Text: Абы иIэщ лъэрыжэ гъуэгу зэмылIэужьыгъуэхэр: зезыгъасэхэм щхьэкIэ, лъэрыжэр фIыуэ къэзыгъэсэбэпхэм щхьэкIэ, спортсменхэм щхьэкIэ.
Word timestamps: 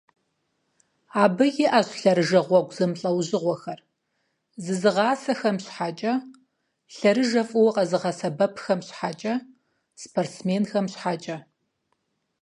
Абы 1.23 1.45
иIэщ 1.63 1.87
лъэрыжэ 1.99 2.39
гъуэгу 2.47 2.75
зэмылIэужьыгъуэхэр: 2.77 3.79
зезыгъасэхэм 4.63 5.57
щхьэкIэ, 5.63 6.13
лъэрыжэр 6.95 7.45
фIыуэ 7.49 7.71
къэзыгъэсэбэпхэм 7.75 8.79
щхьэкIэ, 8.87 9.33
спортсменхэм 10.03 10.85
щхьэкIэ. 10.93 11.37